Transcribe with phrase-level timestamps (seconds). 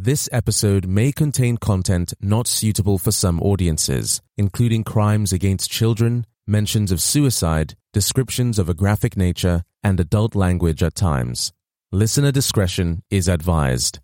[0.00, 6.92] This episode may contain content not suitable for some audiences, including crimes against children, mentions
[6.92, 11.52] of suicide, descriptions of a graphic nature, and adult language at times.
[11.90, 13.98] Listener discretion is advised.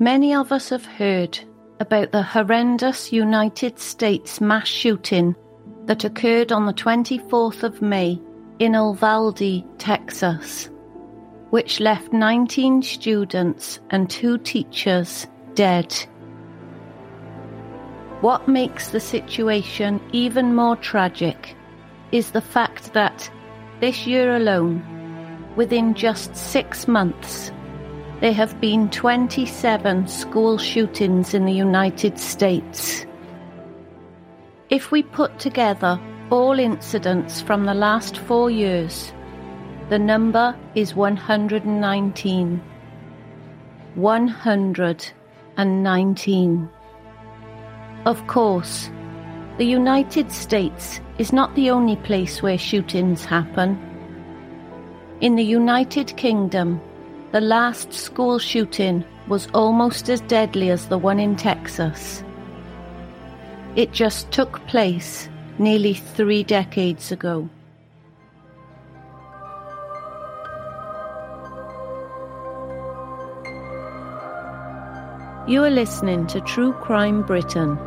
[0.00, 1.38] Many of us have heard
[1.78, 5.36] about the horrendous United States mass shooting
[5.88, 8.20] that occurred on the 24th of May
[8.58, 10.68] in Uvalde, Texas,
[11.48, 15.92] which left 19 students and two teachers dead.
[18.20, 21.56] What makes the situation even more tragic
[22.12, 23.30] is the fact that
[23.80, 24.84] this year alone,
[25.56, 27.50] within just six months,
[28.20, 33.06] there have been 27 school shootings in the United States.
[34.70, 35.98] If we put together
[36.28, 39.14] all incidents from the last four years,
[39.88, 42.62] the number is 119.
[43.94, 46.68] 119.
[48.04, 48.90] Of course,
[49.56, 53.78] the United States is not the only place where shootings happen.
[55.22, 56.78] In the United Kingdom,
[57.32, 62.22] the last school shooting was almost as deadly as the one in Texas.
[63.78, 65.28] It just took place
[65.60, 67.48] nearly three decades ago.
[75.46, 77.78] You are listening to True Crime Britain.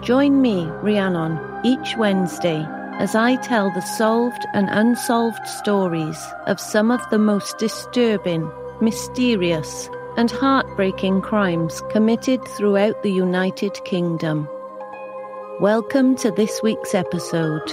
[0.00, 2.64] Join me, Rhiannon, each Wednesday
[3.00, 8.48] as I tell the solved and unsolved stories of some of the most disturbing,
[8.80, 14.48] mysterious, and heartbreaking crimes committed throughout the United Kingdom.
[15.60, 17.72] Welcome to this week's episode.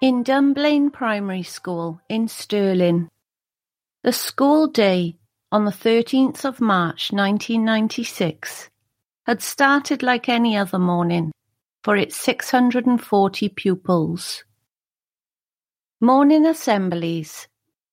[0.00, 3.08] In Dunblane Primary School in Stirling,
[4.02, 5.14] the school day
[5.52, 8.68] on the 13th of March 1996
[9.26, 11.30] had started like any other morning
[11.84, 14.42] for its 640 pupils.
[16.00, 17.46] Morning assemblies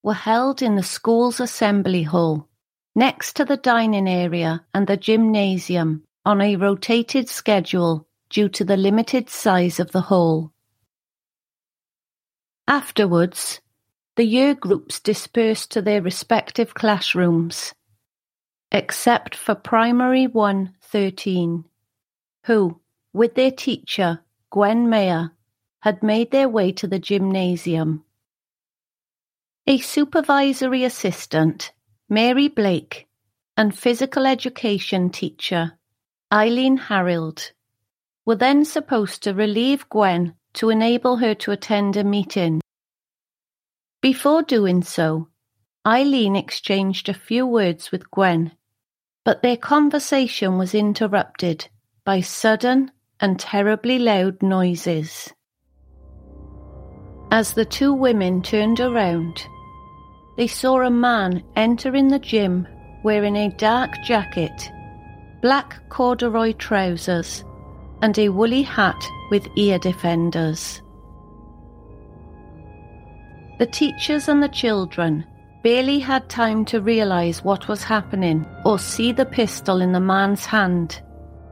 [0.08, 2.48] were held in the school's assembly hall,
[2.96, 8.78] next to the dining area and the gymnasium on a rotated schedule due to the
[8.78, 10.54] limited size of the hall.
[12.70, 13.60] Afterwards,
[14.16, 17.74] the year groups dispersed to their respective classrooms,
[18.72, 21.66] except for Primary 1 13,
[22.46, 22.80] who,
[23.12, 25.34] with their teacher, Gwen Mayor,
[25.82, 28.06] had made their way to the gymnasium.
[29.70, 31.74] A supervisory assistant,
[32.08, 33.06] Mary Blake,
[33.58, 35.78] and physical education teacher,
[36.32, 37.52] Eileen Harrild,
[38.26, 42.62] were then supposed to relieve Gwen to enable her to attend a meeting.
[44.02, 45.28] Before doing so,
[45.86, 48.54] Eileen exchanged a few words with Gwen,
[49.26, 51.68] but their conversation was interrupted
[52.06, 52.90] by sudden
[53.20, 55.34] and terribly loud noises.
[57.32, 59.46] As the two women turned around,
[60.38, 62.68] they saw a man enter in the gym
[63.04, 64.72] wearing a dark jacket,
[65.42, 67.44] black corduroy trousers,
[68.02, 70.82] and a woolly hat with ear defenders.
[73.58, 75.26] The teachers and the children
[75.64, 80.46] barely had time to realise what was happening or see the pistol in the man's
[80.46, 81.02] hand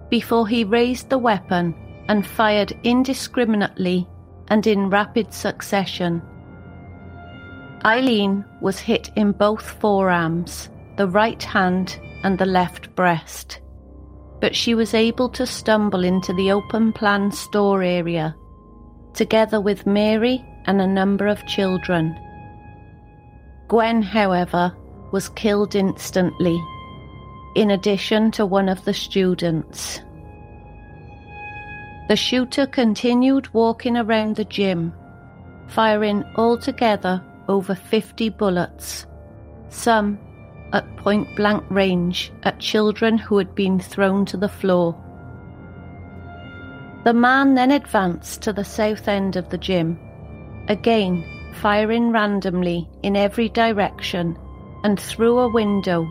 [0.09, 1.73] before he raised the weapon
[2.07, 4.07] and fired indiscriminately
[4.49, 6.21] and in rapid succession.
[7.85, 13.61] Eileen was hit in both forearms, the right hand and the left breast,
[14.41, 18.35] but she was able to stumble into the open plan store area,
[19.13, 22.17] together with Mary and a number of children.
[23.67, 24.75] Gwen, however,
[25.11, 26.59] was killed instantly,
[27.55, 30.01] in addition to one of the students.
[32.07, 34.91] The shooter continued walking around the gym,
[35.67, 39.05] firing altogether over 50 bullets,
[39.69, 40.19] some
[40.73, 44.95] at point blank range at children who had been thrown to the floor.
[47.03, 49.99] The man then advanced to the south end of the gym,
[50.67, 51.23] again
[51.55, 54.37] firing randomly in every direction
[54.83, 56.07] and through a window,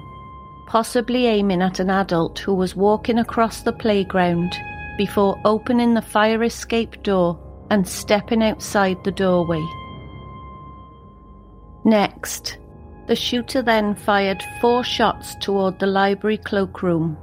[0.67, 4.53] possibly aiming at an adult who was walking across the playground
[4.97, 7.39] before opening the fire escape door
[7.71, 9.63] and stepping outside the doorway.
[11.85, 12.59] Next,
[13.07, 17.19] the shooter then fired four shots toward the library cloakroom,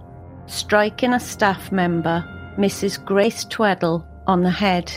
[0.45, 2.23] striking a staff member,
[2.57, 3.03] Mrs.
[3.03, 4.91] Grace Tweddle, on the head.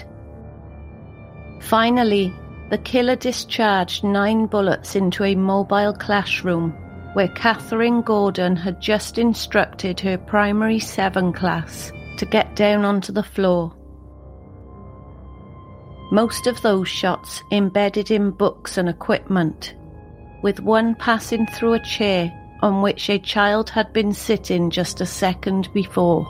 [1.63, 2.33] Finally,
[2.69, 6.73] the killer discharged nine bullets into a mobile classroom
[7.15, 13.23] where Catherine Gordon had just instructed her primary seven class to get down onto the
[13.23, 13.75] floor.
[16.11, 19.75] Most of those shots embedded in books and equipment,
[20.43, 25.07] with one passing through a chair on which a child had been sitting just a
[25.07, 26.27] second before.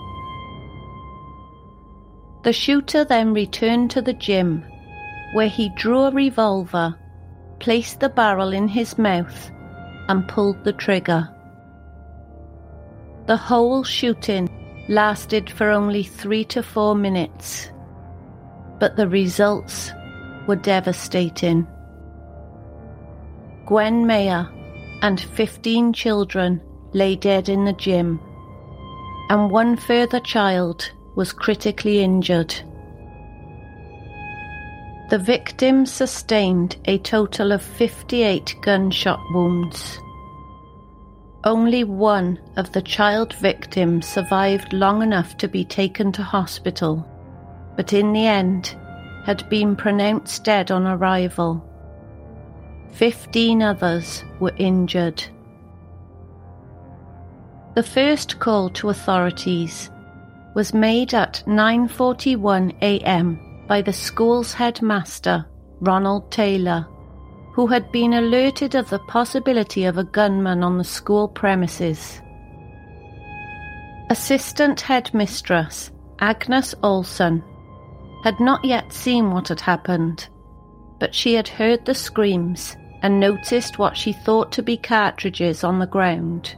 [2.45, 4.65] The shooter then returned to the gym
[5.35, 6.95] where he drew a revolver,
[7.59, 9.51] placed the barrel in his mouth,
[10.09, 11.29] and pulled the trigger.
[13.27, 14.49] The whole shooting
[14.89, 17.71] lasted for only three to four minutes,
[18.85, 19.93] but the results
[20.47, 21.67] were devastating.
[23.65, 24.47] Gwen Mayor
[25.01, 26.61] and 15 children
[26.93, 28.21] lay dead in the gym,
[29.31, 32.55] and one further child was critically injured.
[35.09, 39.99] The victim sustained a total of 58 gunshot wounds.
[41.45, 47.09] Only one of the child victims survived long enough to be taken to hospital,
[47.77, 48.77] but in the end
[49.25, 51.63] had been pronounced dead on arrival.
[52.93, 55.25] Fifteen others were injured.
[57.75, 59.91] The first call to authorities
[60.55, 65.47] was made at 9:41 a.m by the school's headmaster,
[65.81, 66.87] Ronald Taylor,
[67.55, 72.21] who had been alerted of the possibility of a gunman on the school premises.
[74.11, 75.91] Assistant headmistress
[76.21, 77.43] Agnes Olson
[78.25, 80.29] had not yet seen what had happened,
[80.99, 85.79] but she had heard the screams and noticed what she thought to be cartridges on
[85.79, 86.57] the ground.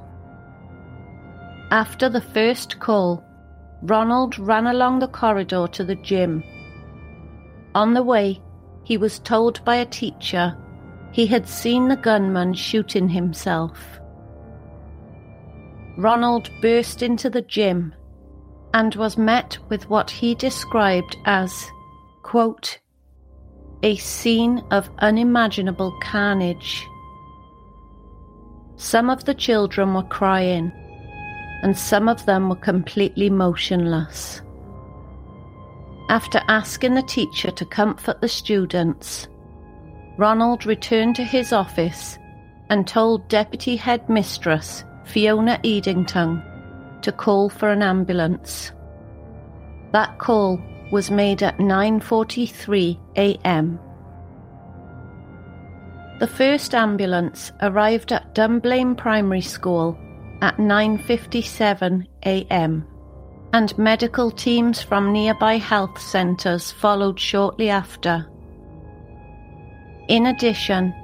[1.70, 3.22] After the first call,
[3.82, 6.42] Ronald ran along the corridor to the gym
[7.76, 8.40] on the way,
[8.84, 10.56] he was told by a teacher
[11.12, 14.00] he had seen the gunman shooting himself.
[15.98, 17.94] Ronald burst into the gym
[18.76, 21.70] and was met with what he described as,
[22.22, 22.78] quote,
[23.82, 26.86] a scene of unimaginable carnage.
[28.76, 30.70] Some of the children were crying,
[31.62, 34.42] and some of them were completely motionless.
[36.10, 39.26] After asking the teacher to comfort the students,
[40.18, 42.18] Ronald returned to his office
[42.68, 46.55] and told Deputy Headmistress Fiona Edington
[47.02, 48.72] to call for an ambulance.
[49.92, 50.60] That call
[50.90, 53.78] was made at 9:43 a.m.
[56.18, 59.98] The first ambulance arrived at Dunblane Primary School
[60.40, 62.86] at 9:57 a.m
[63.56, 68.26] and medical teams from nearby health centres followed shortly after.
[70.08, 70.94] In addition,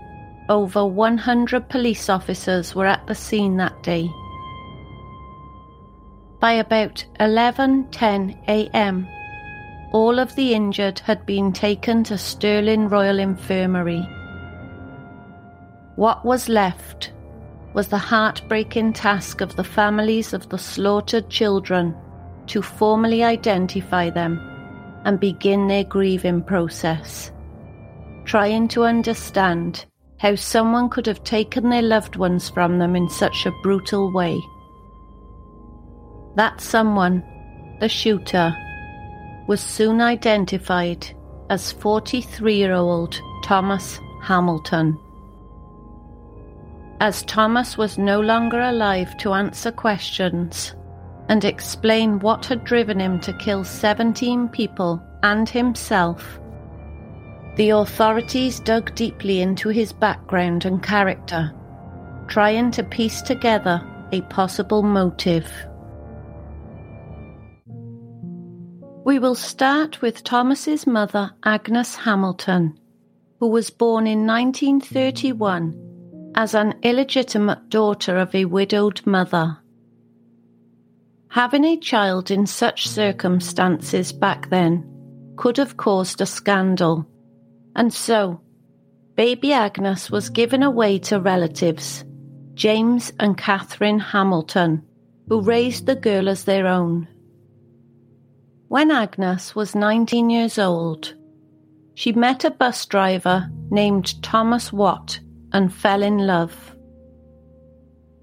[0.51, 4.11] over 100 police officers were at the scene that day.
[6.43, 9.07] By about 11:10 a.m.,
[9.93, 14.01] all of the injured had been taken to Stirling Royal Infirmary.
[15.95, 17.13] What was left
[17.75, 21.95] was the heartbreaking task of the families of the slaughtered children
[22.49, 24.41] to formally identify them
[25.05, 27.31] and begin their grieving process,
[28.25, 29.85] trying to understand
[30.19, 34.37] how someone could have taken their loved ones from them in such a brutal way.
[36.35, 37.23] That someone,
[37.81, 38.57] the shooter,
[39.47, 41.07] was soon identified
[41.51, 44.99] as 43 year old Thomas Hamilton.
[47.01, 50.75] As Thomas was no longer alive to answer questions
[51.29, 56.39] and explain what had driven him to kill 17 people and himself,
[57.57, 61.53] the authorities dug deeply into his background and character,
[62.29, 65.53] trying to piece together a possible motive.
[69.05, 72.79] We will start with Thomas's mother, Agnes Hamilton,
[73.41, 79.59] who was born in 1931 as an illegitimate daughter of a widowed mother.
[81.31, 84.89] Having a child in such circumstances back then
[85.37, 87.05] could have caused a scandal,
[87.75, 88.41] and so
[89.17, 92.05] baby Agnes was given away to relatives,
[92.55, 94.85] James and Catherine Hamilton,
[95.29, 97.09] who raised the girl as their own.
[98.73, 101.13] When Agnes was 19 years old,
[101.93, 105.21] she met a bus driver named Thomas Watt
[105.53, 106.75] and fell in love.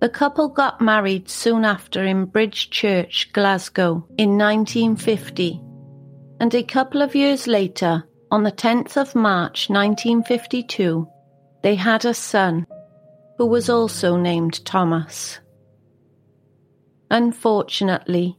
[0.02, 5.62] The couple got married soon after in Bridge Church, Glasgow, in 1950,
[6.40, 11.08] and a couple of years later, on the 10th of March 1952,
[11.62, 12.66] they had a son
[13.38, 15.40] who was also named Thomas.
[17.12, 18.36] Unfortunately,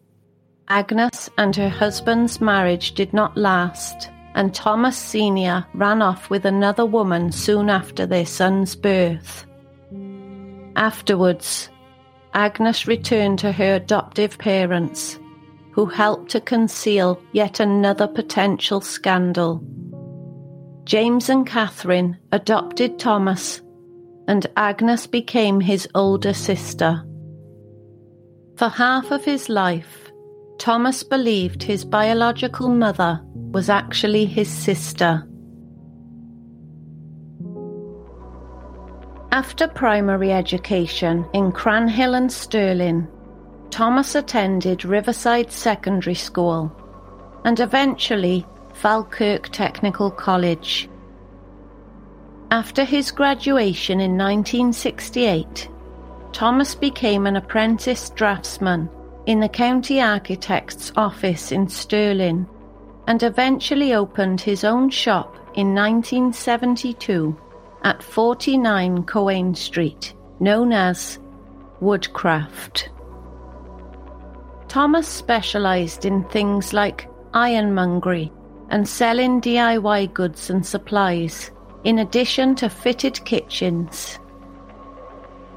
[0.71, 5.67] Agnes and her husband's marriage did not last, and Thomas Sr.
[5.75, 9.45] ran off with another woman soon after their son's birth.
[10.77, 11.69] Afterwards,
[12.35, 15.19] Agnes returned to her adoptive parents,
[15.73, 19.61] who helped to conceal yet another potential scandal.
[20.85, 23.61] James and Catherine adopted Thomas,
[24.29, 27.05] and Agnes became his older sister.
[28.55, 30.00] For half of his life,
[30.61, 33.19] Thomas believed his biological mother
[33.51, 35.27] was actually his sister.
[39.33, 43.09] After primary education in Cranhill and Stirling,
[43.71, 46.71] Thomas attended Riverside Secondary School
[47.47, 50.91] and eventually Falkirk Technical College.
[52.51, 55.71] After his graduation in 1968,
[56.33, 58.91] Thomas became an apprentice draftsman
[59.31, 62.49] in the county architect's office in Stirling
[63.07, 67.39] and eventually opened his own shop in 1972
[67.85, 71.21] at 49 Cowane Street, known as
[71.79, 72.91] Woodcraft.
[74.67, 78.33] Thomas specialised in things like ironmongery
[78.71, 81.53] and selling DIY goods and supplies,
[81.85, 84.19] in addition to fitted kitchens.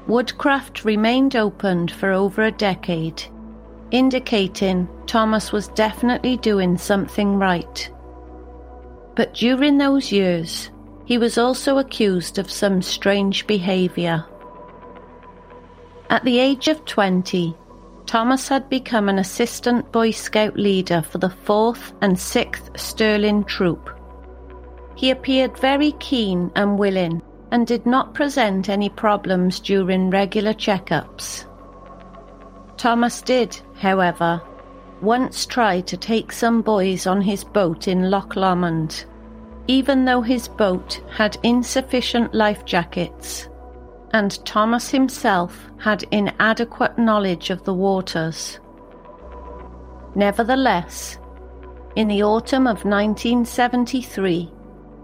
[0.06, 3.24] Woodcraft remained opened for over a decade
[3.94, 7.88] indicating Thomas was definitely doing something right.
[9.14, 10.72] But during those years,
[11.04, 14.26] he was also accused of some strange behaviour.
[16.10, 17.54] At the age of 20,
[18.04, 23.90] Thomas had become an assistant Boy Scout leader for the 4th and 6th Stirling Troop.
[24.96, 27.22] He appeared very keen and willing
[27.52, 31.46] and did not present any problems during regular checkups.
[32.76, 34.42] Thomas did, however,
[35.00, 39.04] once try to take some boys on his boat in Loch Lomond,
[39.66, 43.48] even though his boat had insufficient life jackets,
[44.12, 48.60] and Thomas himself had inadequate knowledge of the waters.
[50.14, 51.18] Nevertheless,
[51.96, 54.50] in the autumn of 1973,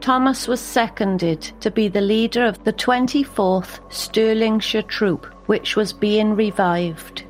[0.00, 6.34] Thomas was seconded to be the leader of the 24th Stirlingshire Troop, which was being
[6.34, 7.24] revived.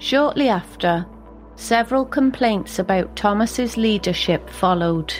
[0.00, 1.06] Shortly after,
[1.56, 5.12] several complaints about Thomas's leadership followed.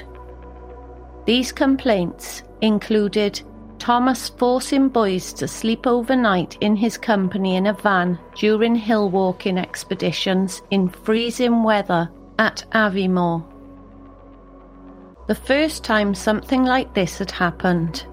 [1.26, 3.42] These complaints included
[3.78, 9.58] Thomas forcing boys to sleep overnight in his company in a van during hill walking
[9.58, 13.44] expeditions in freezing weather at Aviemore.
[15.26, 18.06] The first time something like this had happened,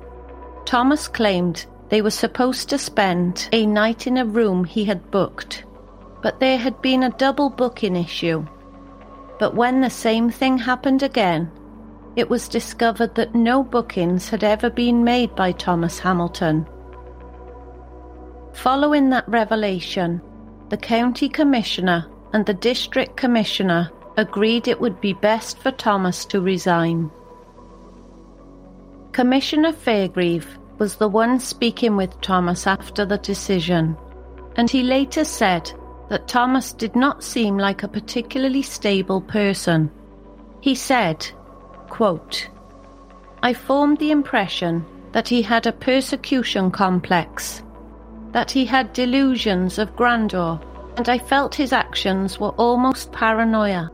[0.65, 5.63] Thomas claimed they were supposed to spend a night in a room he had booked
[6.21, 8.45] but there had been a double booking issue.
[9.39, 11.51] But when the same thing happened again,
[12.15, 16.67] it was discovered that no bookings had ever been made by Thomas Hamilton.
[18.53, 20.21] Following that revelation,
[20.69, 26.41] the county commissioner and the district commissioner agreed it would be best for Thomas to
[26.41, 27.11] resign.
[29.11, 30.47] Commissioner Fairgrieve
[30.79, 33.95] was the one speaking with Thomas after the decision,
[34.55, 35.71] and he later said
[36.09, 39.91] that Thomas did not seem like a particularly stable person.
[40.61, 41.27] He said,
[41.89, 42.49] quote,
[43.43, 47.63] I formed the impression that he had a persecution complex,
[48.31, 50.59] that he had delusions of grandeur,
[50.97, 53.91] and I felt his actions were almost paranoia.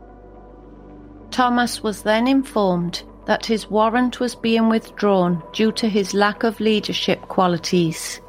[1.32, 6.60] Thomas was then informed that his warrant was being withdrawn due to his lack of
[6.60, 8.22] leadership qualities.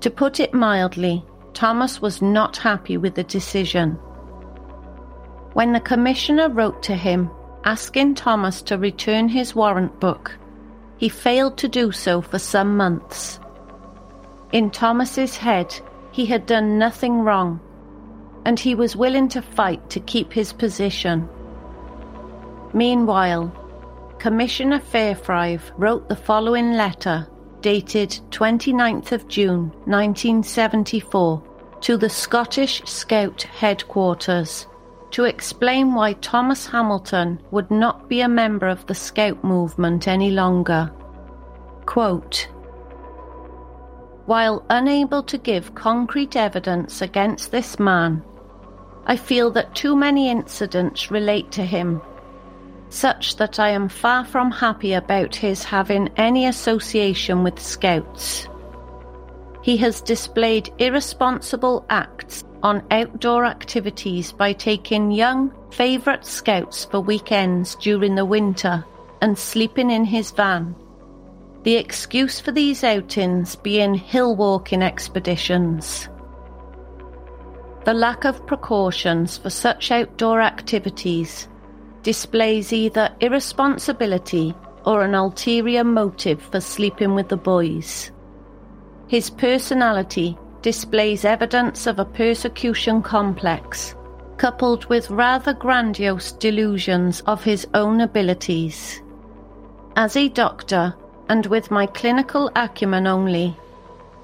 [0.00, 1.24] To put it mildly,
[1.56, 3.92] Thomas was not happy with the decision.
[5.54, 7.30] When the Commissioner wrote to him
[7.64, 10.36] asking Thomas to return his warrant book,
[10.98, 13.40] he failed to do so for some months.
[14.52, 15.74] In Thomas's head,
[16.12, 17.58] he had done nothing wrong,
[18.44, 21.26] and he was willing to fight to keep his position.
[22.74, 23.50] Meanwhile,
[24.18, 27.26] Commissioner Fairgrieve wrote the following letter
[27.62, 31.45] dated 29th of June 1974
[31.86, 34.66] to the Scottish Scout headquarters
[35.12, 40.32] to explain why Thomas Hamilton would not be a member of the Scout movement any
[40.32, 40.90] longer.
[41.84, 42.48] Quote,
[44.24, 48.20] While unable to give concrete evidence against this man,
[49.06, 52.02] I feel that too many incidents relate to him
[52.88, 58.48] such that I am far from happy about his having any association with Scouts.
[59.66, 67.74] He has displayed irresponsible acts on outdoor activities by taking young, favourite Scouts for weekends
[67.74, 68.84] during the winter
[69.20, 70.76] and sleeping in his van.
[71.64, 76.08] The excuse for these outings being hill walking expeditions.
[77.84, 81.48] The lack of precautions for such outdoor activities
[82.04, 84.54] displays either irresponsibility
[84.84, 88.12] or an ulterior motive for sleeping with the boys.
[89.08, 93.94] His personality displays evidence of a persecution complex,
[94.36, 99.00] coupled with rather grandiose delusions of his own abilities.
[99.94, 100.94] As a doctor,
[101.28, 103.56] and with my clinical acumen only,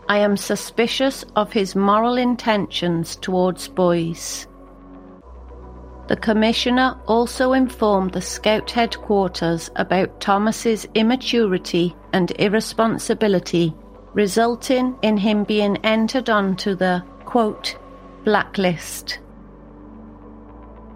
[0.09, 4.49] I am suspicious of his moral intentions towards boys.
[6.09, 13.73] The Commissioner also informed the Scout headquarters about Thomas's immaturity and irresponsibility,
[14.15, 17.77] resulting in him being entered onto the quote,
[18.25, 19.19] blacklist.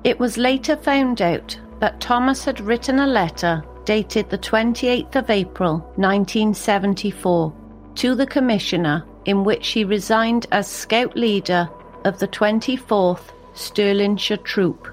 [0.05, 5.31] It was later found out that Thomas had written a letter dated the 28th of
[5.31, 7.53] April 1974
[7.97, 11.69] to the Commissioner in which he resigned as Scout leader
[12.05, 14.89] of the 24th Stirlingshire Troop.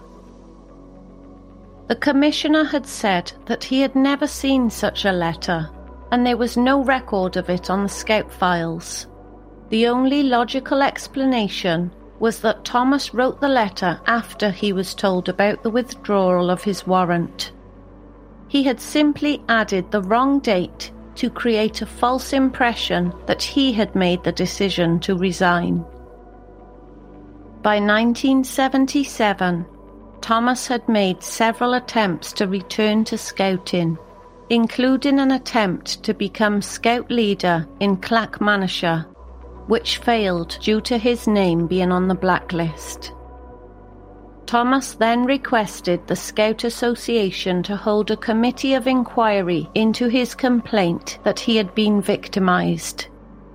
[1.88, 5.70] The Commissioner had said that he had never seen such a letter,
[6.14, 9.08] and there was no record of it on the Scout files.
[9.70, 15.64] The only logical explanation was that Thomas wrote the letter after he was told about
[15.64, 17.52] the withdrawal of his warrant.
[18.48, 23.96] He had simply added the wrong date to create a false impression that he had
[23.96, 25.84] made the decision to resign.
[27.64, 29.66] By 1977,
[30.22, 33.98] Thomas had made several attempts to return to scouting,
[34.50, 39.06] including an attempt to become scout leader in Clackmannanshire,
[39.68, 43.14] which failed due to his name being on the blacklist.
[44.46, 51.18] Thomas then requested the Scout Association to hold a committee of inquiry into his complaint
[51.24, 53.08] that he had been victimised,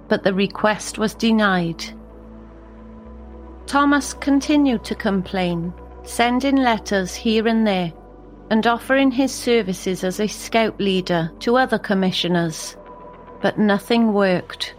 [0.09, 1.85] but the request was denied.
[3.67, 5.73] Thomas continued to complain
[6.05, 7.93] sending letters here and there,
[8.51, 12.77] and offering his services as a scout leader to other commissioners,
[13.41, 14.75] but nothing worked.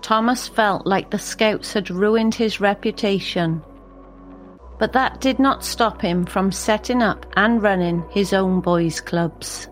[0.00, 3.62] Thomas felt like the scouts had ruined his reputation.
[4.78, 9.68] But that did not stop him from setting up and running his own boys' clubs.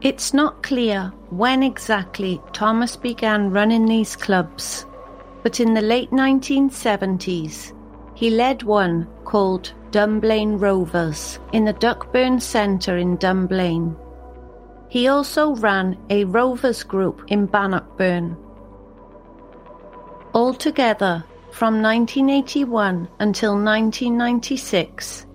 [0.00, 4.86] It's not clear when exactly Thomas began running these clubs,
[5.42, 7.73] but in the late 1970s,
[8.24, 13.94] he led one called Dunblane Rovers in the Duckburn Centre in Dunblane.
[14.88, 18.34] He also ran a Rovers group in Bannockburn.
[20.32, 25.26] Altogether, from 1981 until 1996,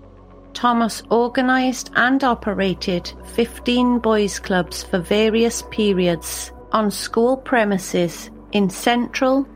[0.56, 9.48] Thomas organised and operated 15 boys' clubs for various periods on school premises in Central,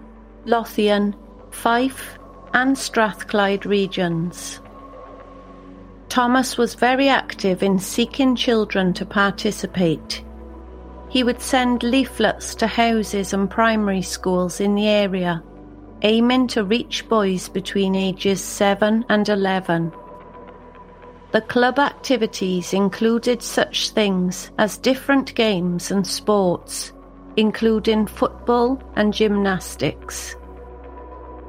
[0.45, 1.15] Lothian,
[1.49, 2.19] Fife,
[2.53, 4.59] and Strathclyde regions.
[6.09, 10.23] Thomas was very active in seeking children to participate.
[11.13, 15.43] he would send leaflets to houses and primary schools in the area,
[16.01, 19.91] aiming to reach boys between ages 7 and 11.
[21.31, 26.93] The club activities included such things as different games and sports,
[27.37, 30.35] including football and gymnastics.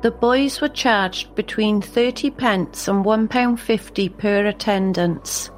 [0.04, 5.50] The boys were charged between 30 pence and £1.50 per attendance,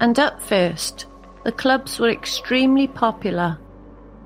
[0.00, 1.06] and at first,
[1.44, 3.60] the clubs were extremely popular,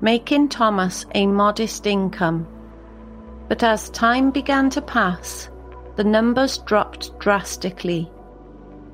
[0.01, 2.47] making Thomas a modest income.
[3.49, 5.47] But as time began to pass,
[5.95, 8.09] the numbers dropped drastically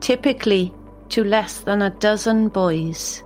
[0.02, 0.74] typically
[1.08, 3.24] to less than a dozen boys.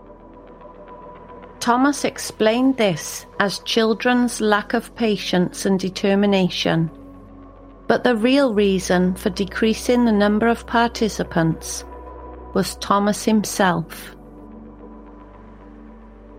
[1.59, 6.91] Thomas explained this as children's lack of patience and determination.
[7.87, 11.85] But the real reason for decreasing the number of participants
[12.53, 14.15] was Thomas himself.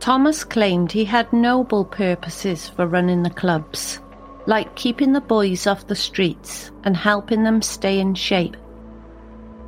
[0.00, 4.00] Thomas claimed he had noble purposes for running the clubs,
[4.46, 8.56] like keeping the boys off the streets and helping them stay in shape.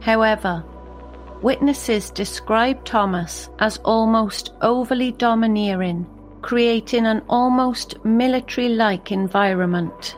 [0.01, 0.64] However,
[1.43, 6.07] witnesses describe Thomas as almost overly domineering,
[6.43, 10.16] creating an almost military like environment.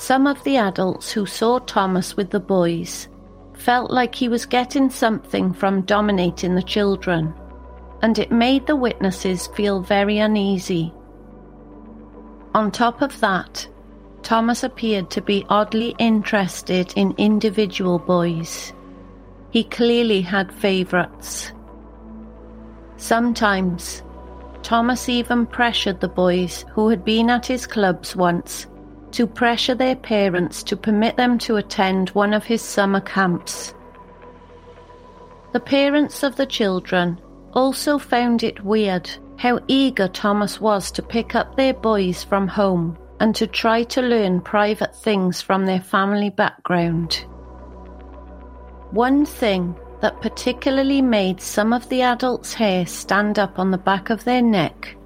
[0.00, 3.06] Some of the adults who saw Thomas with the boys
[3.52, 7.34] felt like he was getting something from dominating the children,
[8.00, 10.94] and it made the witnesses feel very uneasy.
[12.54, 13.68] On top of that,
[14.22, 18.72] Thomas appeared to be oddly interested in individual boys.
[19.50, 21.52] He clearly had favourites.
[22.96, 24.02] Sometimes,
[24.62, 28.66] Thomas even pressured the boys who had been at his clubs once
[29.12, 33.74] to pressure their parents to permit them to attend one of his summer camps.
[35.52, 37.20] The parents of the children
[37.52, 42.96] also found it weird how eager Thomas was to pick up their boys from home
[43.20, 47.24] and to try to learn private things from their family background.
[48.90, 54.10] One thing that particularly made some of the adults' hair stand up on the back
[54.10, 54.96] of their neck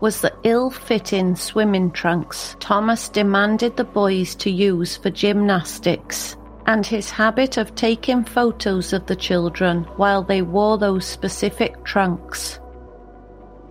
[0.00, 6.86] was the ill fitting swimming trunks Thomas demanded the boys to use for gymnastics, and
[6.86, 12.60] his habit of taking photos of the children while they wore those specific trunks.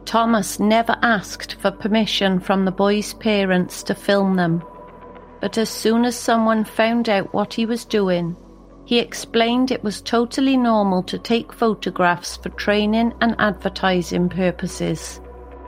[0.06, 4.64] Thomas never asked for permission from the boys' parents to film them,
[5.42, 8.36] but as soon as someone found out what he was doing,
[8.86, 15.20] he explained it was totally normal to take photographs for training and advertising purposes,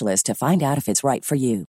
[0.00, 1.66] to find out if it's right for you.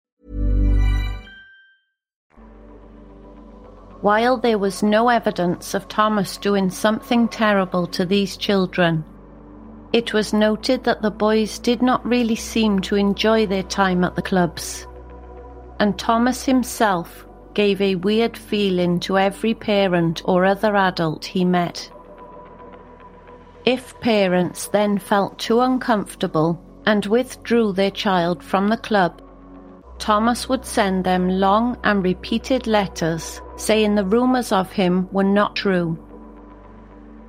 [4.00, 9.04] While there was no evidence of Thomas doing something terrible to these children,
[9.92, 14.14] it was noted that the boys did not really seem to enjoy their time at
[14.14, 14.86] the clubs.
[15.80, 21.90] And Thomas himself gave a weird feeling to every parent or other adult he met.
[23.64, 29.20] If parents then felt too uncomfortable and withdrew their child from the club,
[29.98, 35.54] Thomas would send them long and repeated letters saying the rumours of him were not
[35.54, 35.98] true.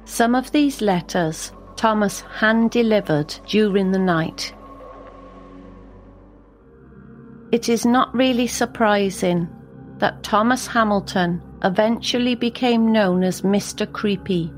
[0.06, 4.54] Some of these letters Thomas hand delivered during the night.
[7.52, 9.50] It is not really surprising
[9.98, 13.92] that Thomas Hamilton eventually became known as Mr.
[13.92, 14.54] Creepy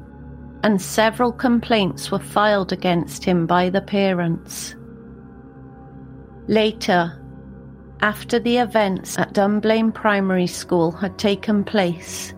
[0.61, 4.75] and several complaints were filed against him by the parents.
[6.51, 7.17] Later,
[8.01, 12.33] after the events at Dunblane Primary School had taken place,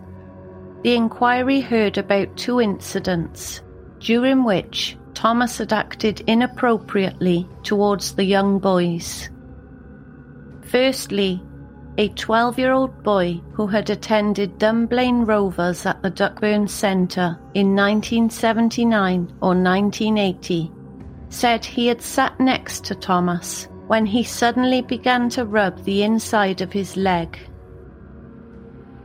[0.84, 3.60] the inquiry heard about two incidents
[3.98, 9.30] during which Thomas had acted inappropriately towards the young boys.
[10.62, 11.42] Firstly,
[11.98, 17.74] a 12 year old boy who had attended Dunblane Rovers at the Duckburn Centre in
[17.74, 20.70] 1979 or 1980
[21.30, 26.60] said he had sat next to Thomas when he suddenly began to rub the inside
[26.60, 27.38] of his leg.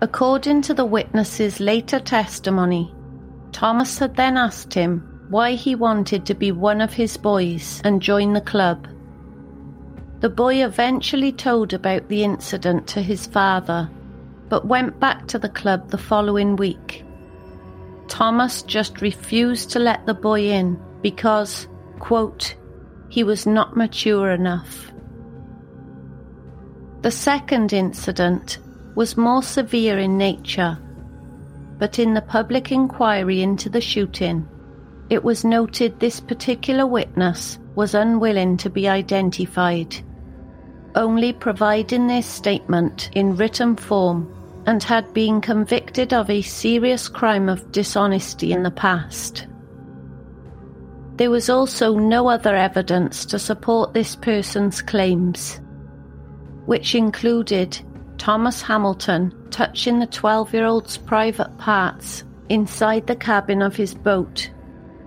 [0.02, 2.94] According to the witness's later testimony,
[3.52, 8.02] Thomas had then asked him why he wanted to be one of his boys and
[8.02, 8.88] join the club.
[10.22, 13.90] The boy eventually told about the incident to his father,
[14.48, 17.06] but went back to the club the following week.
[18.08, 21.68] Thomas just refused to let the boy in because,
[22.00, 22.56] quote,
[23.10, 24.92] he was not mature enough.
[27.02, 28.60] The second incident
[28.96, 30.78] was more severe in nature,
[31.78, 34.48] but in the public inquiry into the shooting,
[35.10, 39.96] it was noted this particular witness was unwilling to be identified,
[40.96, 44.36] only providing their statement in written form
[44.68, 49.48] and had been convicted of a serious crime of dishonesty in the past.
[51.20, 55.60] There was also no other evidence to support this person's claims,
[56.66, 57.78] which included
[58.18, 64.50] Thomas Hamilton touching the 12 year old's private parts inside the cabin of his boat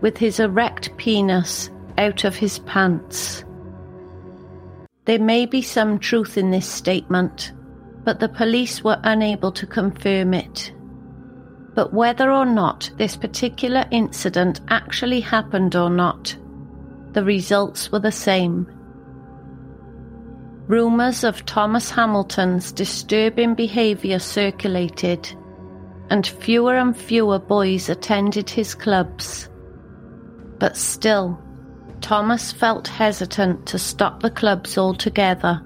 [0.02, 3.42] with his erect penis out of his pants.
[5.06, 7.52] There may be some truth in this statement,
[8.04, 10.74] but the police were unable to confirm it.
[11.74, 16.36] But whether or not this particular incident actually happened or not,
[17.12, 18.66] the results were the same.
[20.66, 25.34] Rumours of Thomas Hamilton's disturbing behaviour circulated,
[26.10, 29.48] and fewer and fewer boys attended his clubs.
[30.58, 31.42] But still,
[32.00, 35.62] Thomas felt hesitant to stop the clubs altogether.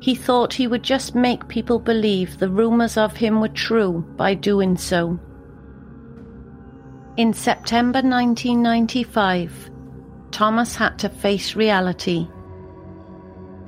[0.00, 4.34] He thought he would just make people believe the rumours of him were true by
[4.34, 5.18] doing so.
[7.16, 9.70] In September 1995,
[10.30, 12.28] Thomas had to face reality.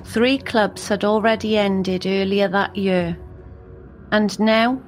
[0.05, 3.19] Three clubs had already ended earlier that year,
[4.13, 4.81] and now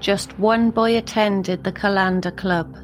[0.00, 2.76] just one boy attended the Callander Club.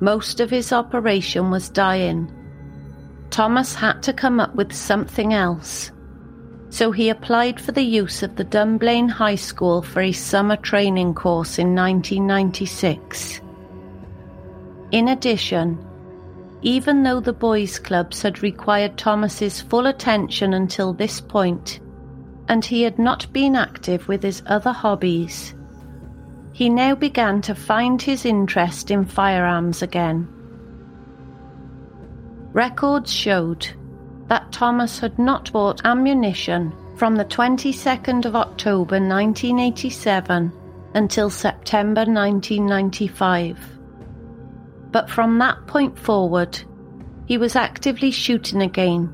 [0.00, 2.32] Most of his operation was dying.
[3.30, 5.90] Thomas had to come up with something else,
[6.74, 11.14] so he applied for the use of the Dunblane High School for a summer training
[11.14, 13.40] course in 1996.
[14.90, 15.78] In addition,
[16.62, 21.78] even though the boys' clubs had required Thomas's full attention until this point,
[22.48, 25.54] and he had not been active with his other hobbies,
[26.52, 30.26] he now began to find his interest in firearms again.
[32.52, 33.68] Records showed
[34.28, 40.52] that Thomas had not bought ammunition from the 22nd of October 1987
[40.94, 43.74] until September 1995
[44.94, 46.56] but from that point forward,
[47.26, 49.12] he was actively shooting again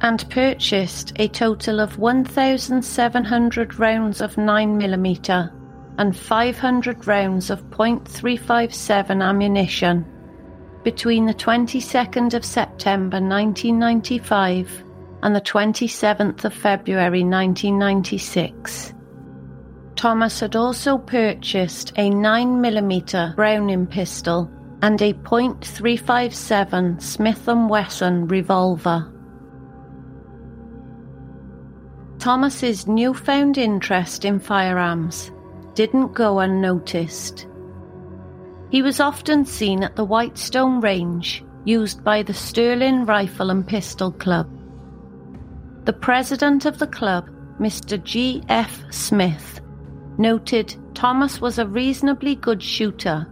[0.00, 5.52] and purchased a total of 1,700 rounds of 9mm
[5.98, 10.06] and 500 rounds of .357 ammunition
[10.84, 14.84] between the 22nd of September 1995
[15.22, 18.94] and the 27th of February 1996.
[19.96, 24.48] Thomas had also purchased a 9mm Browning pistol
[24.82, 29.12] and a .357 Smith & Wesson revolver.
[32.20, 35.32] Thomas's newfound interest in firearms
[35.74, 37.46] didn't go unnoticed.
[38.70, 44.12] He was often seen at the Whitestone Range used by the Stirling Rifle and Pistol
[44.12, 44.48] Club.
[45.84, 48.02] The president of the club, Mr.
[48.02, 48.42] G.
[48.48, 48.82] F.
[48.90, 49.60] Smith,
[50.18, 53.26] noted Thomas was a reasonably good shooter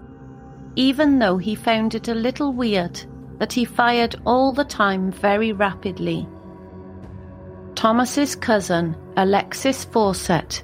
[0.76, 3.00] even though he found it a little weird
[3.38, 6.28] that he fired all the time very rapidly.
[7.74, 10.62] Thomas's cousin, Alexis Fawcett,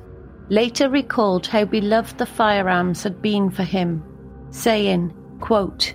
[0.48, 4.02] later recalled how beloved the firearms had been for him,
[4.52, 5.94] saying, quote,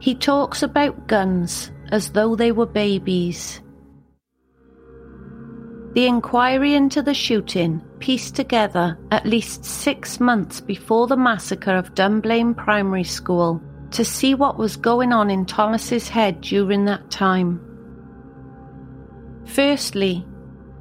[0.00, 3.62] He talks about guns as though they were babies.
[5.94, 11.94] The inquiry into the shooting pieced together at least six months before the massacre of
[11.94, 17.60] Dunblane Primary School to see what was going on in Thomas's head during that time.
[19.46, 20.26] Firstly,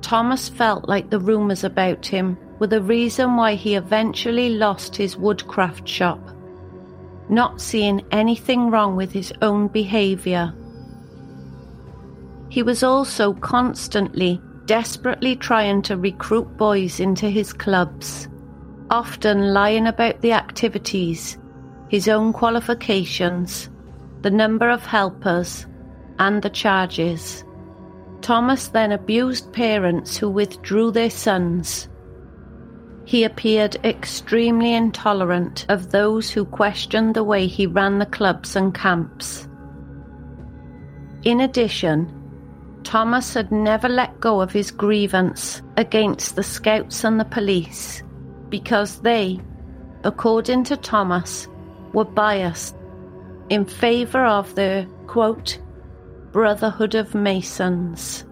[0.01, 5.17] Thomas felt like the rumours about him were the reason why he eventually lost his
[5.17, 6.19] woodcraft shop,
[7.29, 10.53] not seeing anything wrong with his own behaviour.
[12.49, 18.27] He was also constantly, desperately trying to recruit boys into his clubs,
[18.89, 21.37] often lying about the activities,
[21.89, 23.69] his own qualifications,
[24.21, 25.65] the number of helpers,
[26.19, 27.43] and the charges.
[28.21, 31.87] Thomas then abused parents who withdrew their sons.
[33.07, 38.75] He appeared extremely intolerant of those who questioned the way he ran the clubs and
[38.75, 39.47] camps.
[41.23, 42.11] In addition,
[42.83, 48.03] Thomas had never let go of his grievance against the scouts and the police
[48.49, 49.39] because they,
[50.03, 51.47] according to Thomas,
[51.93, 52.75] were biased
[53.47, 55.57] in favour of the, quote,
[56.33, 58.25] Brotherhood of Masons.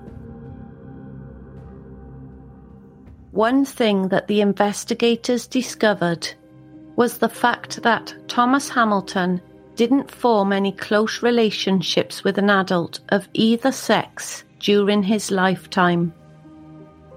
[3.36, 6.26] One thing that the investigators discovered
[6.96, 9.42] was the fact that Thomas Hamilton
[9.76, 16.14] didn't form any close relationships with an adult of either sex during his lifetime.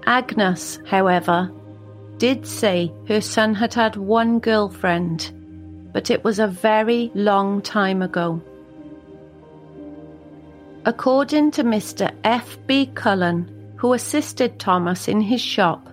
[0.07, 1.49] Agnes, however,
[2.17, 5.31] did say her son had had one girlfriend,
[5.93, 8.41] but it was a very long time ago.
[10.83, 12.13] According to Mr.
[12.25, 12.57] F.
[12.67, 12.87] B.
[12.93, 15.88] Cullen, who assisted Thomas in his shop,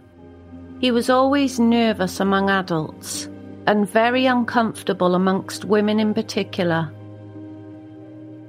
[0.80, 3.28] he was always nervous among adults
[3.66, 6.90] and very uncomfortable amongst women in particular.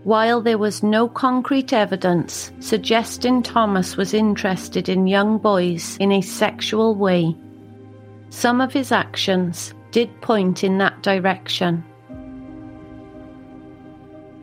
[0.04, 6.22] While there was no concrete evidence suggesting Thomas was interested in young boys in a
[6.22, 7.36] sexual way,
[8.30, 11.84] some of his actions did point in that direction.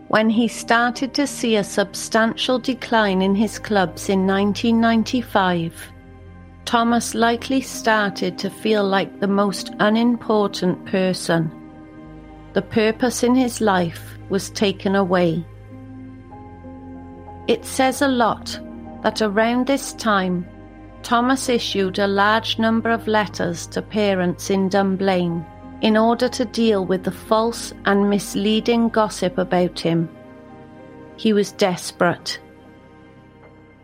[0.09, 5.94] When he started to see a substantial decline in his clubs in 1995,
[6.65, 11.51] Thomas likely started to feel like the most unimportant person.
[12.55, 15.45] The purpose in his life was taken away.
[17.47, 18.59] It says a lot
[19.03, 20.47] that around this time,
[21.03, 25.45] Thomas issued a large number of letters to parents in Dunblane
[25.83, 30.09] in order to deal with the false and misleading gossip about him.
[31.17, 32.39] He was desperate.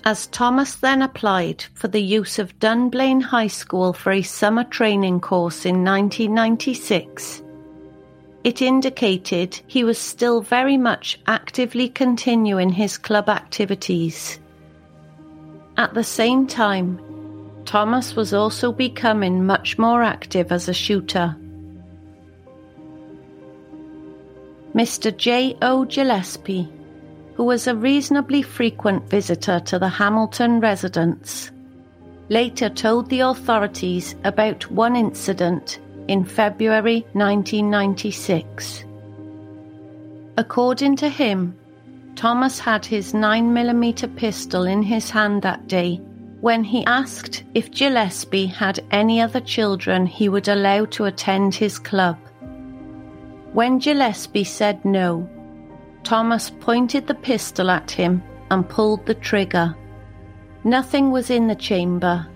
[0.04, 5.20] As Thomas then applied for the use of Dunblane High School for a summer training
[5.20, 7.42] course in 1996,
[8.42, 14.38] it indicated he was still very much actively continuing his club activities.
[15.76, 16.98] At the same time,
[17.66, 21.36] Thomas was also becoming much more active as a shooter.
[24.74, 25.14] Mr.
[25.14, 25.56] J.
[25.60, 25.84] O.
[25.84, 26.68] Gillespie,
[27.40, 31.50] who was a reasonably frequent visitor to the Hamilton residence,
[32.28, 38.84] later told the authorities about one incident in February 1996.
[40.36, 41.56] According to him,
[42.14, 45.96] Thomas had his 9mm pistol in his hand that day
[46.42, 51.78] when he asked if Gillespie had any other children he would allow to attend his
[51.78, 52.18] club.
[53.54, 55.26] When Gillespie said no,
[56.02, 59.74] Thomas pointed the pistol at him and pulled the trigger.
[60.64, 62.26] Nothing was in the chamber,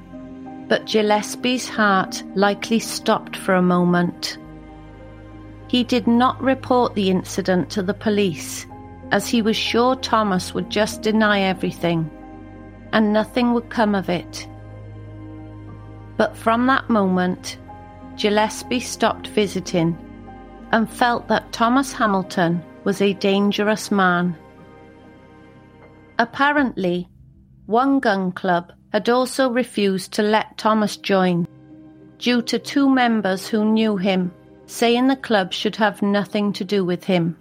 [0.69, 4.39] but Gillespie's heart likely stopped for a moment.
[5.69, 8.67] He did not report the incident to the police,
[9.11, 12.11] as he was sure Thomas would just deny everything,
[12.93, 14.47] and nothing would come of it.
[16.17, 17.59] But from that moment,
[18.17, 19.99] Gillespie stopped visiting
[20.71, 24.37] and felt that Thomas Hamilton was a dangerous man.
[26.19, 27.09] Apparently,
[27.67, 31.49] one gun club had also refused to let Thomas join
[32.19, 34.33] due to two members who knew him
[34.67, 37.37] saying the club should have nothing to do with him.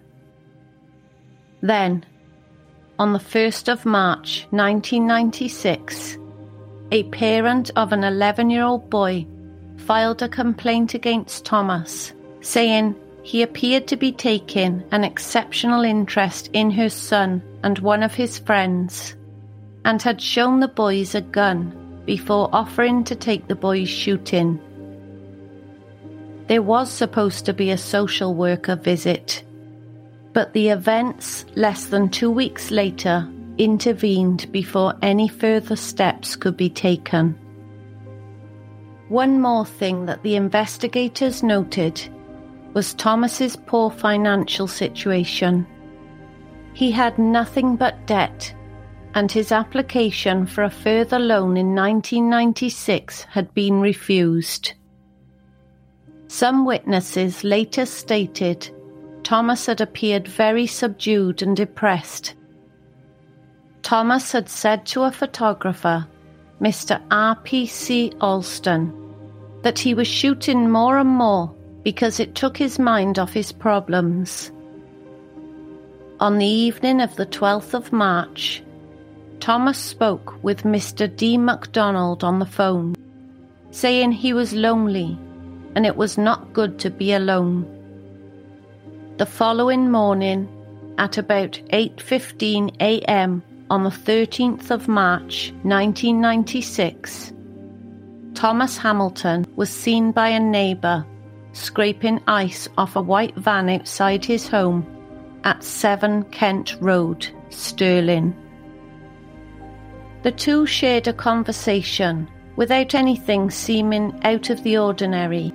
[1.62, 2.04] Then,
[3.00, 6.18] on the 1st of March 1996,
[6.92, 9.26] a parent of an 11 year old boy
[9.78, 16.70] filed a complaint against Thomas, saying he appeared to be taking an exceptional interest in
[16.70, 19.16] her son and one of his friends
[19.86, 24.60] and had shown the boys a gun before offering to take the boys shooting.
[26.48, 29.44] There was supposed to be a social worker visit,
[30.34, 36.70] but the events less than two weeks later intervened before any further steps could be
[36.70, 37.40] taken.
[39.08, 42.10] One more thing that the investigators noted
[42.74, 45.68] was Thomas's poor financial situation.
[46.74, 48.54] He had nothing but debt,
[49.14, 54.74] and his application for a further loan in 1996 had been refused.
[56.28, 58.72] Some witnesses later stated
[59.24, 62.34] Thomas had appeared very subdued and depressed.
[63.84, 66.08] Thomas had said to a photographer,
[66.60, 67.00] Mr.
[67.12, 68.14] R.P.C.
[68.20, 68.94] Alston,
[69.62, 71.54] that he was shooting more and more
[71.84, 74.52] because it took his mind off his problems.
[76.20, 78.64] On the evening of the 12th of March,
[79.40, 81.14] Thomas spoke with Mr.
[81.14, 81.38] D.
[81.38, 82.96] MacDonald on the phone,
[83.72, 85.18] saying he was lonely
[85.76, 87.66] and it was not good to be alone.
[89.18, 90.48] The following morning,
[90.98, 93.44] at about 8:15 a.m.
[93.70, 97.34] on the 13th of March 1996,
[98.34, 101.06] Thomas Hamilton was seen by a neighbour
[101.54, 104.86] scraping ice off a white van outside his home
[105.44, 108.36] at 7 Kent Road, Stirling.
[110.24, 115.54] The two shared a conversation without anything seeming out of the ordinary.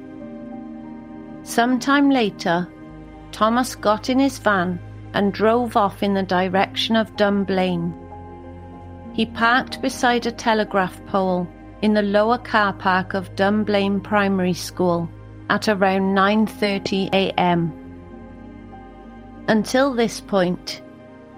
[1.42, 2.68] Some time later,
[3.32, 4.78] Thomas got in his van
[5.14, 7.94] and drove off in the direction of Dunblane.
[9.14, 11.48] He parked beside a telegraph pole
[11.82, 15.08] in the lower car park of Dunblane Primary School
[15.50, 17.72] at around 9:30 a.m.
[19.48, 20.82] Until this point,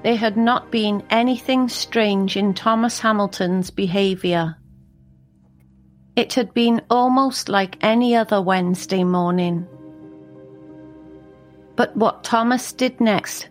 [0.02, 4.56] there had not been anything strange in Thomas Hamilton's behaviour.
[6.16, 9.66] It had been almost like any other Wednesday morning.
[11.76, 13.48] But what Thomas did next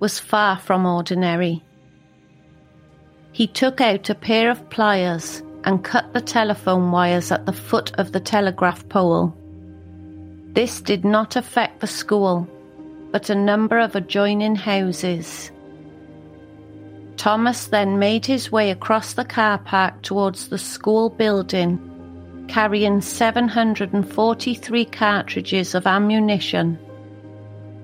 [0.00, 1.62] was far from ordinary.
[3.32, 7.92] He took out a pair of pliers and cut the telephone wires at the foot
[7.98, 9.36] of the telegraph pole.
[10.56, 12.48] This did not affect the school,
[13.12, 15.50] but a number of adjoining houses.
[17.18, 21.78] Thomas then made his way across the car park towards the school building,
[22.48, 26.78] carrying 743 cartridges of ammunition,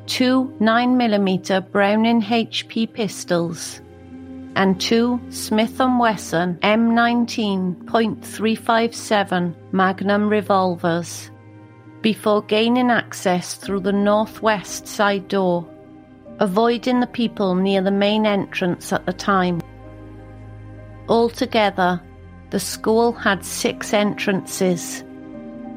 [0.06, 3.82] two 9mm Browning HP pistols,
[4.56, 11.30] and two Smith & Wesson M19.357 Magnum revolvers
[12.02, 15.66] before gaining access through the northwest side door,
[16.40, 19.60] avoiding the people near the main entrance at the time.
[21.08, 22.02] Altogether,
[22.50, 25.04] the school had six entrances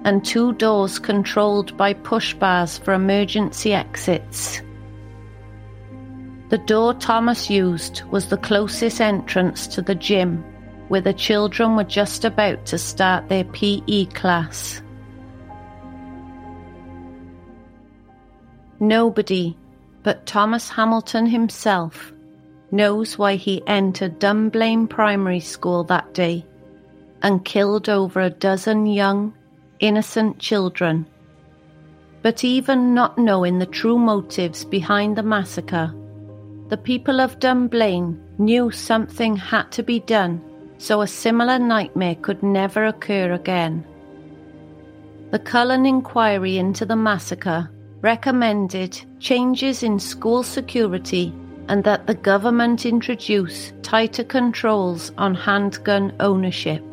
[0.03, 4.61] and two doors controlled by push bars for emergency exits.
[6.49, 10.43] The door Thomas used was the closest entrance to the gym,
[10.89, 14.81] where the children were just about to start their PE class.
[18.79, 19.55] Nobody
[20.03, 22.13] but Thomas Hamilton himself
[22.71, 26.45] knows why he entered Dunblane Primary School that day
[27.21, 29.33] and killed over a dozen young,
[29.79, 31.07] innocent children.
[32.21, 35.93] But even not knowing the true motives behind the massacre,
[36.67, 40.41] the people of Dunblane knew something had to be done
[40.77, 43.85] so a similar nightmare could never occur again.
[45.31, 47.69] The Cullen inquiry into the massacre
[48.05, 51.33] recommended changes in school security
[51.67, 56.83] and that the government introduce tighter controls on handgun ownership.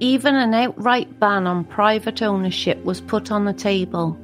[0.00, 4.16] Even an outright ban on private ownership was put on the table,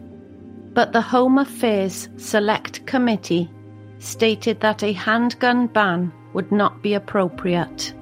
[0.73, 3.51] but the Home Affairs Select Committee
[3.99, 7.93] stated that a handgun ban would not be appropriate.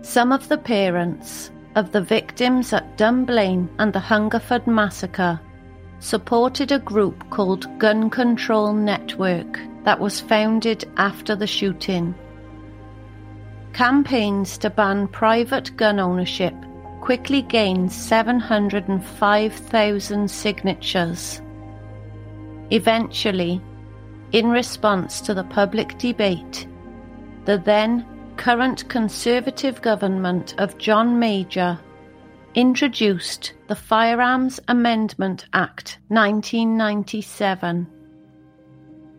[0.00, 5.38] Some of the parents of the victims at Dunblane and the Hungerford massacre
[6.00, 12.14] supported a group called Gun Control Network that was founded after the shooting.
[13.72, 16.54] Campaigns to ban private gun ownership
[17.00, 21.42] quickly gained 705,000 signatures.
[22.70, 23.60] Eventually,
[24.32, 26.66] in response to the public debate,
[27.44, 28.04] the then
[28.36, 31.78] current Conservative government of John Major
[32.54, 37.86] introduced the Firearms Amendment Act 1997.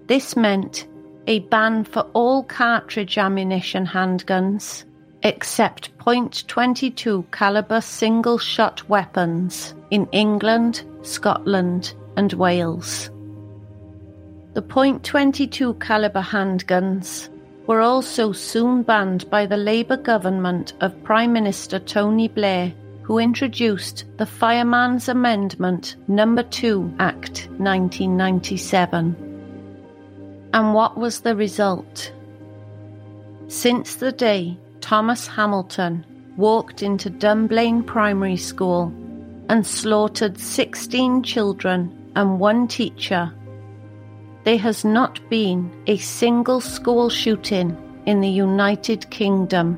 [0.08, 0.88] This meant
[1.28, 4.86] a ban for all cartridge ammunition handguns
[5.24, 13.10] except .22 caliber single shot weapons in England, Scotland and Wales.
[14.54, 17.30] The .22 caliber handguns
[17.68, 24.06] were also soon banned by the Labour government of Prime Minister Tony Blair, who introduced
[24.18, 29.16] the Firearms Amendment Number 2 Act 1997.
[30.54, 32.14] And what was the result?
[33.50, 36.06] Since the day Thomas Hamilton
[36.38, 38.94] walked into Dunblane Primary School
[39.50, 43.34] and slaughtered 16 children and one teacher
[44.48, 47.76] there has not been a single school shooting
[48.06, 49.78] in the United Kingdom.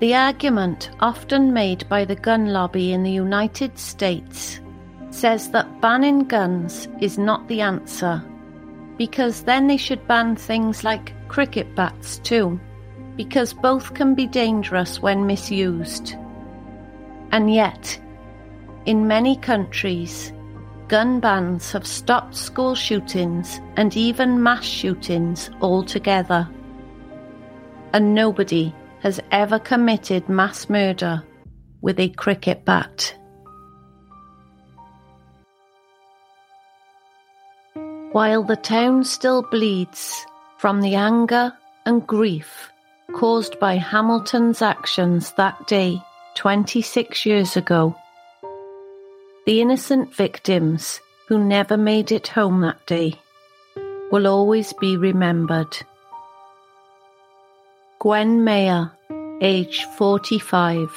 [0.00, 4.60] The argument often made by the gun lobby in the United States
[5.08, 8.22] says that banning guns is not the answer,
[8.98, 12.60] because then they should ban things like cricket bats too,
[13.16, 16.14] because both can be dangerous when misused.
[17.32, 17.98] And yet,
[18.84, 20.30] in many countries,
[20.88, 26.48] gun bans have stopped school shootings and even mass shootings altogether.
[27.92, 31.22] And nobody has ever committed mass murder
[31.80, 33.14] with a cricket bat.
[38.12, 40.24] While the town still bleeds
[40.58, 41.52] from the anger
[41.84, 42.70] and grief
[43.12, 46.00] caused by Hamilton's actions that day
[46.36, 47.94] 26 years ago,
[49.46, 53.14] the innocent victims who never made it home that day
[54.10, 55.78] will always be remembered.
[58.00, 58.90] Gwen Mayor,
[59.40, 60.90] age 45.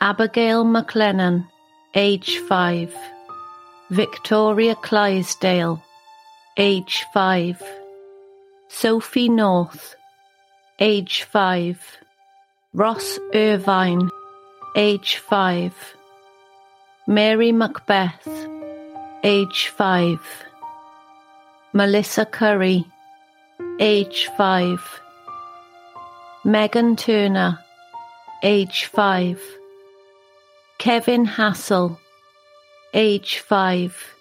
[0.00, 1.46] Abigail McLennan,
[1.94, 2.92] age 5.
[3.90, 5.80] Victoria Clydesdale,
[6.56, 7.62] age 5.
[8.68, 9.94] Sophie North,
[10.80, 11.98] age 5.
[12.74, 14.10] Ross Irvine,
[14.74, 15.96] age 5.
[17.06, 18.28] Mary Macbeth,
[19.24, 20.20] age 5.
[21.72, 22.86] Melissa Currie,
[23.80, 25.00] age 5.
[26.44, 27.58] Megan Turner,
[28.42, 29.40] age 5.
[30.78, 31.98] Kevin Hasell,
[32.92, 34.14] age 5.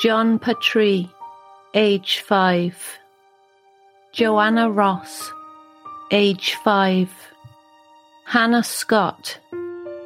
[0.00, 1.10] John Petrie,
[1.74, 2.98] age 5.
[4.12, 5.32] Joanna Ross,
[6.12, 7.10] age 5.
[8.26, 9.38] Hannah Scott,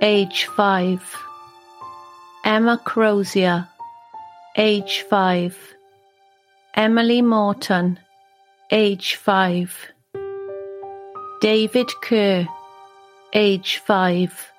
[0.00, 1.16] age 5.
[2.44, 3.68] Emma Crozier,
[4.56, 5.56] age 5.
[6.74, 8.00] Emily Morton,
[8.72, 9.92] age 5.
[11.40, 12.48] David Kerr,
[13.32, 14.52] age 5.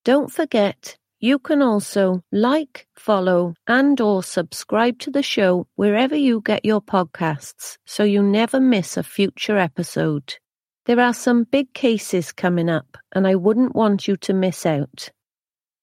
[0.06, 6.42] Don't forget, you can also like, follow, and or subscribe to the show wherever you
[6.42, 10.36] get your podcasts so you never miss a future episode.
[10.84, 15.10] There are some big cases coming up and I wouldn't want you to miss out.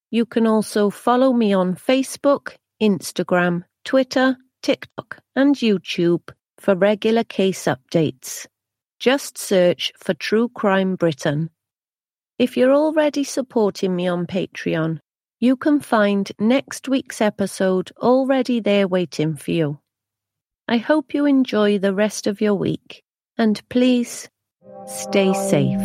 [0.09, 7.65] You can also follow me on Facebook, Instagram, Twitter, TikTok, and YouTube for regular case
[7.65, 8.47] updates.
[9.01, 11.49] Just search for True Crime Britain.
[12.43, 14.99] If you're already supporting me on Patreon,
[15.39, 19.79] you can find next week's episode already there waiting for you.
[20.67, 23.01] I hope you enjoy the rest of your week,
[23.37, 24.27] and please
[24.85, 25.79] stay safe.